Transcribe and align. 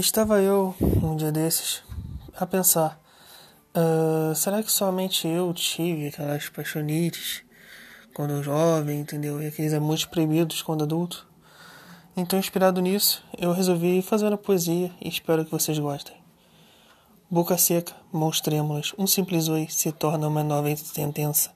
Estava 0.00 0.40
eu, 0.40 0.74
um 0.80 1.14
dia 1.14 1.30
desses, 1.30 1.82
a 2.34 2.46
pensar: 2.46 2.98
uh, 3.76 4.34
será 4.34 4.62
que 4.62 4.72
somente 4.72 5.28
eu 5.28 5.52
tive 5.52 6.06
aquelas 6.06 6.48
paixonites 6.48 7.42
quando 8.14 8.42
jovem, 8.42 9.00
entendeu? 9.00 9.42
E 9.42 9.46
aqueles 9.48 9.74
amores 9.74 10.06
proibidos 10.06 10.62
quando 10.62 10.84
adulto? 10.84 11.28
Então, 12.16 12.38
inspirado 12.38 12.80
nisso, 12.80 13.22
eu 13.36 13.52
resolvi 13.52 14.00
fazer 14.00 14.28
uma 14.28 14.38
poesia 14.38 14.90
e 15.02 15.08
espero 15.10 15.44
que 15.44 15.50
vocês 15.50 15.78
gostem. 15.78 16.16
Boca 17.30 17.58
seca, 17.58 17.94
mãos 18.10 18.40
trêmulas, 18.40 18.94
um 18.96 19.06
simples 19.06 19.48
oi 19.48 19.66
se 19.68 19.92
torna 19.92 20.28
uma 20.28 20.42
nova 20.42 20.74
sentença. 20.76 21.52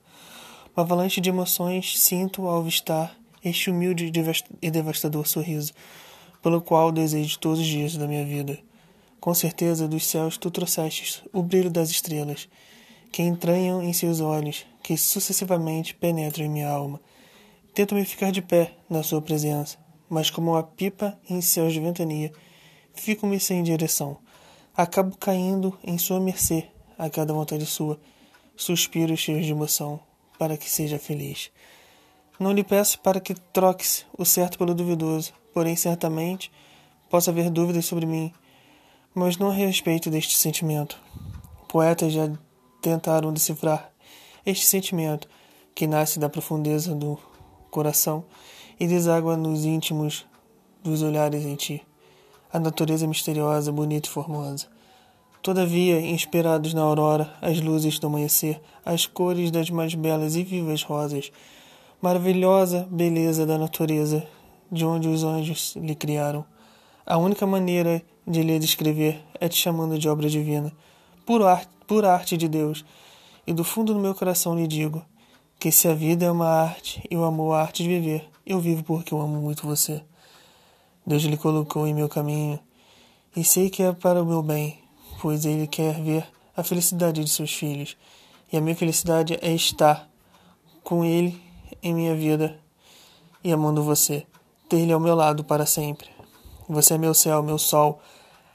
Uma 0.77 0.85
avalanche 0.85 1.19
de 1.19 1.31
emoções 1.31 1.99
sinto 1.99 2.47
ao 2.47 2.61
avistar 2.61 3.17
este 3.43 3.71
humilde 3.71 4.13
e 4.61 4.71
devastador 4.71 5.27
sorriso 5.27 5.73
pelo 6.45 6.61
qual 6.61 6.93
desejo 6.93 7.39
todos 7.39 7.59
os 7.59 7.67
dias 7.67 7.97
da 7.97 8.07
minha 8.07 8.23
vida. 8.23 8.59
Com 9.19 9.33
certeza 9.33 9.89
dos 9.89 10.07
céus 10.07 10.37
tu 10.37 10.51
trouxestes 10.51 11.23
o 11.33 11.43
brilho 11.43 11.71
das 11.71 11.89
estrelas, 11.89 12.47
que 13.11 13.23
entranham 13.23 13.83
em 13.83 13.95
seus 13.95 14.21
olhos, 14.21 14.67
que 14.83 14.95
sucessivamente 14.95 15.95
penetram 15.95 16.45
em 16.45 16.51
minha 16.51 16.69
alma. 16.69 17.01
Tento-me 17.73 18.05
ficar 18.05 18.31
de 18.31 18.43
pé 18.43 18.77
na 18.91 19.03
sua 19.03 19.23
presença, 19.23 19.79
mas 20.07 20.29
como 20.29 20.51
uma 20.51 20.63
pipa 20.63 21.19
em 21.31 21.41
céus 21.41 21.73
de 21.73 21.81
ventania, 21.81 22.31
fico-me 22.93 23.41
sem 23.41 23.63
direção. 23.63 24.19
Acabo 24.77 25.17
caindo 25.17 25.75
em 25.83 25.97
sua 25.97 26.21
mercê 26.21 26.67
a 26.99 27.09
cada 27.09 27.33
vontade 27.33 27.65
sua, 27.65 27.99
suspiro 28.55 29.17
cheio 29.17 29.43
de 29.43 29.51
emoção, 29.51 29.99
para 30.39 30.59
que 30.59 30.69
seja 30.69 30.99
feliz. 30.99 31.51
Não 32.39 32.53
lhe 32.53 32.63
peço 32.63 33.01
para 33.01 33.19
que 33.19 33.33
troques 33.33 34.05
o 34.19 34.27
certo 34.27 34.59
pelo 34.59 34.75
duvidoso, 34.75 35.33
porém 35.55 35.77
certamente 35.77 36.51
possa 37.09 37.31
haver 37.31 37.49
dúvidas 37.49 37.87
sobre 37.87 38.05
mim, 38.05 38.33
mas 39.15 39.39
não 39.39 39.51
a 39.51 39.55
respeito 39.55 40.11
deste 40.11 40.37
sentimento. 40.37 40.99
Poetas 41.69 42.13
já 42.13 42.29
tentaram 42.83 43.33
decifrar 43.33 43.93
este 44.45 44.67
sentimento 44.67 45.29
que 45.75 45.87
nasce 45.87 46.19
da 46.19 46.29
profundeza 46.29 46.95
do 46.95 47.17
coração 47.71 48.25
e 48.79 48.87
deságua 48.87 49.37
nos 49.37 49.65
íntimos 49.65 50.27
dos 50.83 51.03
olhares 51.03 51.45
em 51.45 51.55
ti. 51.55 51.83
A 52.53 52.59
natureza 52.59 53.07
misteriosa, 53.07 53.73
bonita 53.73 54.09
e 54.09 54.13
formosa. 54.13 54.67
Todavia, 55.41 56.01
inspirados 56.01 56.75
na 56.75 56.83
aurora, 56.83 57.33
as 57.41 57.61
luzes 57.61 57.99
do 57.99 58.07
amanhecer, 58.07 58.61
as 58.85 59.07
cores 59.07 59.51
das 59.51 59.71
mais 59.71 59.95
belas 59.95 60.37
e 60.37 60.43
vivas 60.43 60.83
rosas, 60.83 61.31
maravilhosa 62.01 62.89
beleza 62.91 63.47
da 63.47 63.59
natureza 63.59 64.27
de 64.71 64.85
onde 64.85 65.09
os 65.09 65.25
anjos 65.25 65.77
lhe 65.77 65.95
criaram. 65.95 66.45
A 67.07 67.17
única 67.19 67.47
maneira 67.47 68.03
de 68.27 68.43
lhe 68.43 68.59
descrever 68.59 69.23
é 69.39 69.49
te 69.49 69.57
chamando 69.57 69.99
de 69.99 70.09
obra 70.09 70.29
divina, 70.29 70.73
pura 71.27 71.51
arte, 71.51 71.69
pura 71.87 72.13
arte 72.13 72.37
de 72.37 72.49
Deus. 72.49 72.85
E 73.47 73.53
do 73.53 73.63
fundo 73.63 73.93
do 73.93 74.01
meu 74.01 74.15
coração 74.15 74.57
lhe 74.57 74.67
digo 74.67 75.05
que 75.59 75.71
se 75.71 75.87
a 75.87 75.95
vida 75.95 76.25
é 76.25 76.31
uma 76.31 76.49
arte 76.49 77.03
e 77.11 77.17
o 77.17 77.25
amor 77.25 77.55
a 77.55 77.61
arte 77.61 77.83
de 77.83 77.89
viver, 77.89 78.29
eu 78.47 78.59
vivo 78.59 78.83
porque 78.83 79.13
eu 79.13 79.21
amo 79.21 79.41
muito 79.41 79.67
você. 79.67 80.03
Deus 81.07 81.23
lhe 81.25 81.37
colocou 81.37 81.87
em 81.87 81.93
meu 81.93 82.09
caminho 82.09 82.59
e 83.37 83.45
sei 83.45 83.69
que 83.69 83.83
é 83.83 83.93
para 83.93 84.23
o 84.23 84.27
meu 84.27 84.43
bem, 84.43 84.79
pois 85.21 85.45
ele 85.45 85.67
quer 85.67 86.01
ver 86.01 86.27
a 86.57 86.63
felicidade 86.63 87.23
de 87.23 87.31
seus 87.31 87.53
filhos. 87.53 87.97
E 88.51 88.57
a 88.57 88.61
minha 88.61 88.77
felicidade 88.77 89.39
é 89.43 89.53
estar 89.53 90.09
com 90.83 91.05
ele 91.05 91.39
em 91.83 91.93
minha 91.93 92.15
vida 92.15 92.59
e 93.43 93.53
amando 93.53 93.83
você 93.83 94.27
ter 94.75 94.81
Ele 94.81 94.93
ao 94.93 94.99
meu 94.99 95.15
lado 95.15 95.45
para 95.45 95.65
sempre. 95.65 96.09
Você 96.69 96.95
é 96.95 96.99
meu 96.99 97.15
céu, 97.15 97.43
meu 97.43 97.59
sol, 97.59 98.01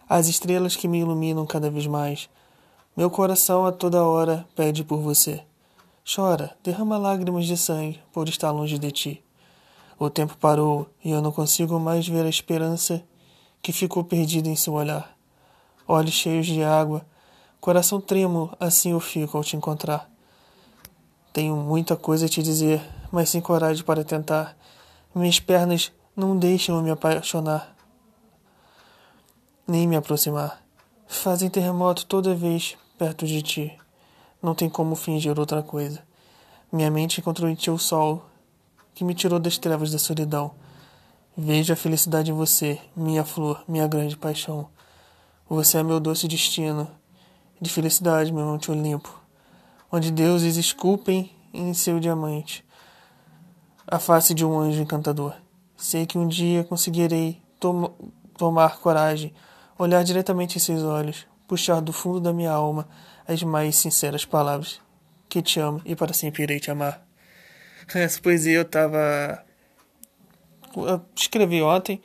as 0.08 0.28
estrelas 0.28 0.76
que 0.76 0.88
me 0.88 1.00
iluminam 1.00 1.45
cada 1.45 1.72
vez 1.72 1.88
mais. 1.88 2.30
Meu 2.95 3.09
coração 3.09 3.66
a 3.66 3.72
toda 3.72 4.03
hora 4.03 4.45
pede 4.53 4.84
por 4.84 5.00
você. 5.00 5.42
Chora, 6.04 6.58
derrama 6.61 6.98
lágrimas 6.98 7.45
de 7.45 7.55
sangue 7.55 8.02
por 8.11 8.27
estar 8.27 8.52
longe 8.52 8.77
de 8.77 8.92
ti. 8.92 9.23
O 9.98 10.10
tempo 10.10 10.36
parou 10.38 10.89
e 11.04 11.11
eu 11.11 11.21
não 11.21 11.32
consigo 11.32 11.80
mais 11.80 12.05
ver 12.05 12.26
a 12.26 12.30
esperança 12.30 13.02
que 13.61 13.72
ficou 13.72 14.04
perdida 14.04 14.49
em 14.49 14.55
seu 14.55 14.73
olhar. 14.73 15.16
Olhos 15.88 16.14
cheios 16.14 16.48
de 16.48 16.64
água, 16.64 17.05
coração 17.61 18.02
trêmulo, 18.02 18.54
assim 18.60 18.92
eu 18.92 18.99
fico 18.99 19.38
ao 19.38 19.43
te 19.43 19.55
encontrar. 19.55 20.10
Tenho 21.32 21.55
muita 21.55 21.95
coisa 21.95 22.26
a 22.26 22.30
te 22.30 22.43
dizer, 22.43 22.82
mas 23.10 23.30
sem 23.30 23.39
coragem 23.39 23.86
para 23.86 24.04
tentar. 24.04 24.58
Minhas 25.16 25.39
pernas 25.39 25.92
não 26.19 26.37
deixam 26.37 26.81
me 26.83 26.91
apaixonar, 26.91 27.73
nem 29.65 29.87
me 29.87 29.95
aproximar. 29.95 30.61
Fazem 31.07 31.49
terremoto 31.49 32.05
toda 32.05 32.35
vez 32.35 32.77
perto 32.97 33.25
de 33.25 33.41
ti. 33.41 33.80
Não 34.43 34.53
tem 34.53 34.69
como 34.69 34.97
fingir 34.97 35.39
outra 35.39 35.63
coisa. 35.63 36.03
Minha 36.69 36.91
mente 36.91 37.21
encontrou 37.21 37.49
em 37.49 37.55
ti 37.55 37.71
o 37.71 37.77
sol 37.77 38.25
que 38.93 39.05
me 39.05 39.15
tirou 39.15 39.39
das 39.39 39.57
trevas 39.57 39.91
da 39.91 39.97
solidão. 39.97 40.52
Vejo 41.37 41.71
a 41.71 41.75
felicidade 41.77 42.31
em 42.31 42.33
você, 42.33 42.81
minha 42.93 43.23
flor, 43.23 43.63
minha 43.65 43.87
grande 43.87 44.17
paixão. 44.17 44.67
Você 45.47 45.77
é 45.77 45.83
meu 45.83 46.01
doce 46.01 46.27
destino 46.27 46.86
de 47.61 47.69
felicidade, 47.69 48.33
meu 48.33 48.45
Monte 48.45 48.69
Olimpo, 48.69 49.17
onde 49.89 50.11
deuses 50.11 50.57
esculpem 50.57 51.31
em 51.53 51.73
seu 51.73 51.97
diamante 51.97 52.65
a 53.87 53.97
face 53.97 54.33
de 54.33 54.45
um 54.45 54.59
anjo 54.59 54.81
encantador. 54.81 55.33
Sei 55.80 56.06
que 56.06 56.17
um 56.17 56.28
dia 56.28 56.66
conseguirei 56.66 57.42
tom 57.58 57.95
tomar 58.38 58.80
coragem, 58.80 59.34
olhar 59.78 60.04
diretamente 60.04 60.58
em 60.58 60.60
seus 60.60 60.84
olhos, 60.84 61.26
puxar 61.48 61.80
do 61.80 61.94
fundo 61.94 62.20
da 62.20 62.34
minha 62.34 62.52
alma 62.52 62.86
as 63.26 63.42
mais 63.44 63.78
sinceras 63.78 64.26
palavras. 64.26 64.82
Que 65.30 65.42
te 65.42 65.60
amo 65.60 65.82
e 65.86 65.95
para 65.95 66.12
sempre 66.12 66.44
irei 66.44 66.60
te 66.60 66.70
amar. 66.70 67.02
Essa 67.95 68.20
poesia 68.20 68.58
eu 68.58 68.64
estava. 68.64 69.45
Eu 70.76 71.02
escrevi 71.16 71.62
ontem, 71.62 72.02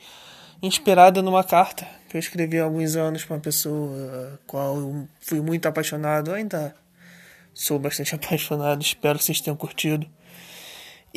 inspirada 0.61 1.21
numa 1.21 1.43
carta 1.43 1.85
que 2.07 2.15
eu 2.15 2.19
escrevi 2.19 2.59
há 2.59 2.63
alguns 2.63 2.95
anos 2.95 3.25
para 3.25 3.35
uma 3.35 3.41
pessoa 3.41 4.39
qual 4.47 4.77
eu 4.77 5.07
fui 5.19 5.41
muito 5.41 5.67
apaixonado. 5.67 6.33
ainda 6.33 6.73
sou 7.53 7.77
bastante 7.77 8.15
apaixonado, 8.15 8.81
espero 8.81 9.19
que 9.19 9.25
vocês 9.25 9.41
tenham 9.41 9.57
curtido. 9.57 10.07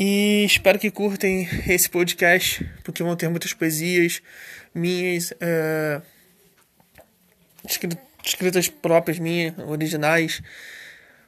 E 0.01 0.45
espero 0.45 0.79
que 0.79 0.93
curtem 0.93 1.49
esse 1.67 1.91
podcast, 1.91 2.65
porque 2.85 3.03
vão 3.03 3.17
ter 3.17 3.29
muitas 3.29 3.53
poesias 3.53 4.23
minhas, 4.73 5.35
é, 5.41 6.01
escritas 8.23 8.69
próprias 8.69 9.19
minhas, 9.19 9.59
originais. 9.59 10.41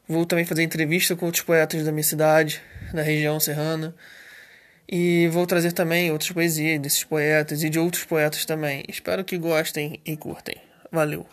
Vou 0.06 0.25
também 0.25 0.44
fazer 0.44 0.62
entrevista 0.62 1.16
com 1.16 1.26
outros 1.26 1.42
poetas 1.42 1.82
da 1.82 1.91
minha 1.91 2.04
cidade, 2.04 2.62
da 2.94 3.03
região 3.03 3.41
serrana. 3.41 3.92
E 4.88 5.26
vou 5.32 5.48
trazer 5.48 5.72
também 5.72 6.12
outras 6.12 6.31
poesias 6.31 6.81
desses 6.81 7.02
poetas 7.02 7.64
e 7.64 7.70
de 7.70 7.78
outros 7.81 8.04
poetas 8.04 8.44
também. 8.44 8.84
Espero 8.88 9.25
que 9.25 9.37
gostem 9.37 10.00
e 10.06 10.16
curtem. 10.16 10.62
Valeu! 10.92 11.26